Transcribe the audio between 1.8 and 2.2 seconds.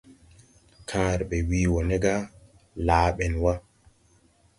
ne ga: